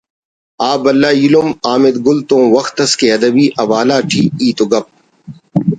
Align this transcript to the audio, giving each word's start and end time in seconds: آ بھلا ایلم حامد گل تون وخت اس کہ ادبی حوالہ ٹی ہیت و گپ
آ 0.69 0.71
بھلا 0.81 1.09
ایلم 1.17 1.47
حامد 1.65 1.95
گل 2.05 2.19
تون 2.27 2.43
وخت 2.55 2.75
اس 2.83 2.91
کہ 2.99 3.07
ادبی 3.17 3.45
حوالہ 3.59 3.97
ٹی 4.09 4.21
ہیت 4.37 4.59
و 4.63 4.65
گپ 4.71 4.85